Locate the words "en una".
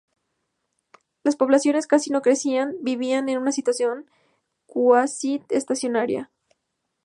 3.29-3.51